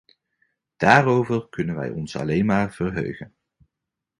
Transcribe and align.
Daarover 0.77 1.49
kunnen 1.49 1.75
wij 1.75 1.89
ons 1.89 2.15
alleen 2.15 2.45
maar 2.45 2.73
verheugen. 2.73 3.35